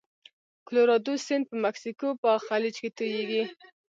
کلورادو 0.67 1.13
سیند 1.25 1.43
په 1.49 1.55
مکسیکو 1.65 2.07
په 2.21 2.29
خلیج 2.45 2.75
کې 2.81 2.89
تویږي. 2.97 3.43